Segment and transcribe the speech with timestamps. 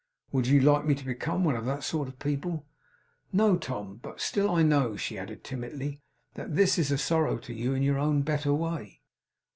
[0.31, 2.65] Would you like me to become one of that sort of people?'
[3.31, 3.97] 'No, Tom.
[4.01, 6.01] But still I know,' she added timidly,
[6.33, 9.03] 'that this is a sorrow to you in your own better way.